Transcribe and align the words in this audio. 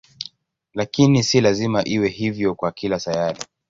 Lakini 0.73 1.23
si 1.23 1.41
lazima 1.41 1.87
iwe 1.87 2.09
hivyo 2.09 2.55
kwa 2.55 2.71
kila 2.71 2.99
sayari. 2.99 3.39